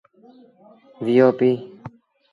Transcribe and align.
وي 1.03 1.15
او 1.25 1.31
پيٚ۔ 1.39 1.49